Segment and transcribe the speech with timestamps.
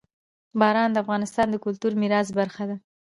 [0.59, 2.75] باران د افغانستان د کلتوري میراث برخه ده.